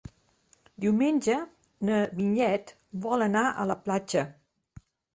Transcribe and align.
Diumenge 0.85 1.35
na 1.91 2.01
Vinyet 2.21 2.75
vol 3.07 3.29
anar 3.31 3.47
a 3.67 3.71
la 3.75 3.81
platja. 3.87 4.29